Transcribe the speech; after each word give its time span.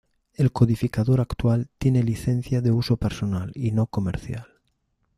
El 0.33 0.51
codificador 0.51 1.21
actual 1.21 1.69
tiene 1.77 2.01
licencia 2.01 2.61
de 2.61 2.71
uso 2.71 2.97
personal 2.97 3.51
y 3.53 3.71
no 3.71 3.85
comercial. 3.85 4.47